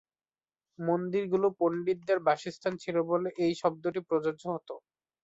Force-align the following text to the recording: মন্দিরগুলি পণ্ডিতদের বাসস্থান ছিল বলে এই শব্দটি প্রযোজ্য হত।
মন্দিরগুলি 0.79 1.49
পণ্ডিতদের 1.59 2.17
বাসস্থান 2.27 2.73
ছিল 2.83 2.95
বলে 3.09 3.29
এই 3.43 3.53
শব্দটি 3.61 3.99
প্রযোজ্য 4.09 4.43
হত। 4.53 4.69